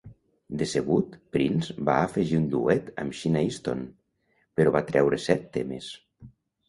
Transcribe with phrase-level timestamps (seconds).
[0.59, 3.85] Decebut, Prince va afegir un duet amb Sheena Easton,
[4.59, 5.93] però va treure set temes.